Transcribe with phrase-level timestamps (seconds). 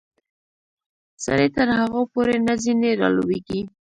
[1.25, 3.61] سړی تر هغو پورې نه ځینې رالویږي.